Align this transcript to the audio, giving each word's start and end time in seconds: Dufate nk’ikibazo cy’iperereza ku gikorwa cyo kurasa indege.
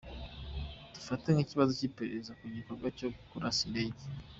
Dufate 0.93 1.27
nk’ikibazo 1.31 1.71
cy’iperereza 1.77 2.31
ku 2.39 2.45
gikorwa 2.55 2.87
cyo 2.97 3.07
kurasa 3.29 3.61
indege. 3.67 4.03